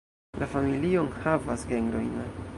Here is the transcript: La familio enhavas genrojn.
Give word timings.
La 0.43 0.47
familio 0.53 1.03
enhavas 1.03 1.67
genrojn. 1.75 2.11